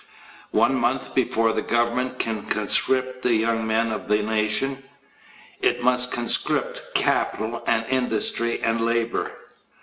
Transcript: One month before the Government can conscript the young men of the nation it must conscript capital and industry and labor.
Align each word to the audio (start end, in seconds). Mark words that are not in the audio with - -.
One 0.49 0.73
month 0.73 1.13
before 1.13 1.53
the 1.53 1.61
Government 1.61 2.17
can 2.17 2.47
conscript 2.47 3.21
the 3.21 3.35
young 3.35 3.67
men 3.67 3.91
of 3.91 4.07
the 4.07 4.23
nation 4.23 4.81
it 5.61 5.83
must 5.83 6.11
conscript 6.11 6.95
capital 6.95 7.61
and 7.67 7.85
industry 7.87 8.59
and 8.63 8.81
labor. 8.83 9.31